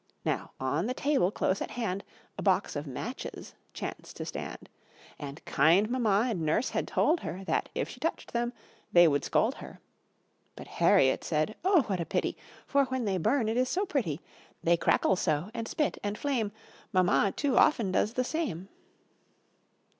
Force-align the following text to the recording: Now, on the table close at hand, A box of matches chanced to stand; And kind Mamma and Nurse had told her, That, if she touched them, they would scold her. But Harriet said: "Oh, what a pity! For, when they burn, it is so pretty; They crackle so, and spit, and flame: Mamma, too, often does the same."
Now, 0.25 0.49
on 0.59 0.87
the 0.87 0.95
table 0.95 1.29
close 1.29 1.61
at 1.61 1.69
hand, 1.69 2.03
A 2.35 2.41
box 2.41 2.75
of 2.75 2.87
matches 2.87 3.53
chanced 3.71 4.17
to 4.17 4.25
stand; 4.25 4.67
And 5.19 5.45
kind 5.45 5.91
Mamma 5.91 6.25
and 6.27 6.41
Nurse 6.41 6.71
had 6.71 6.87
told 6.87 7.19
her, 7.19 7.43
That, 7.43 7.69
if 7.75 7.87
she 7.87 7.99
touched 7.99 8.33
them, 8.33 8.51
they 8.91 9.07
would 9.07 9.23
scold 9.23 9.53
her. 9.57 9.79
But 10.55 10.65
Harriet 10.65 11.23
said: 11.23 11.53
"Oh, 11.63 11.83
what 11.83 11.99
a 11.99 12.05
pity! 12.07 12.35
For, 12.65 12.85
when 12.85 13.05
they 13.05 13.19
burn, 13.19 13.47
it 13.47 13.57
is 13.57 13.69
so 13.69 13.85
pretty; 13.85 14.21
They 14.63 14.75
crackle 14.75 15.17
so, 15.17 15.51
and 15.53 15.67
spit, 15.67 15.99
and 16.03 16.17
flame: 16.17 16.51
Mamma, 16.91 17.31
too, 17.37 17.55
often 17.59 17.91
does 17.91 18.13
the 18.13 18.23
same." 18.23 18.69